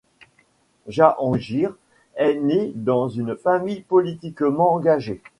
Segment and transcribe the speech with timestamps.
[0.87, 1.75] Jahangir
[2.15, 5.21] est née dans une famille politiquement engagée.